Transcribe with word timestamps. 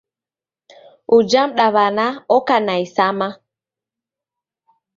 Uja 1.15 1.41
mdaw'ana 1.49 2.05
oka 2.37 2.55
na 2.65 2.73
isama. 2.85 3.27